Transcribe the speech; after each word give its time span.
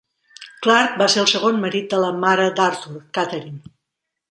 Clarke 0.67 0.97
va 1.01 1.07
ser 1.15 1.19
el 1.23 1.29
segon 1.33 1.61
marit 1.67 1.93
de 1.93 2.01
la 2.05 2.11
mare 2.25 2.49
d'Arthur, 2.61 2.97
Katherine. 3.21 3.73